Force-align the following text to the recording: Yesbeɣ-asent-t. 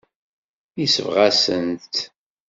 Yesbeɣ-asent-t. 0.79 1.93